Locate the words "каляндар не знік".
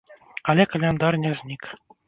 0.71-1.73